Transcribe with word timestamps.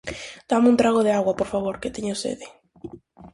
Dáme 0.49 0.67
un 0.71 0.79
trago 0.81 0.99
de 1.05 1.11
auga, 1.17 1.33
por 1.39 1.47
favor, 1.53 1.75
que 1.81 1.93
teño 1.95 2.15
sede. 2.23 2.47